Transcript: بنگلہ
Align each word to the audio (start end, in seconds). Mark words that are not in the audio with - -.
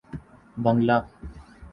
بنگلہ 0.57 0.97